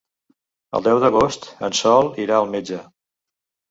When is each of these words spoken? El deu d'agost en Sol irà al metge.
El 0.79 0.85
deu 0.87 1.03
d'agost 1.05 1.47
en 1.71 1.79
Sol 1.83 2.13
irà 2.27 2.41
al 2.43 2.53
metge. 2.59 2.85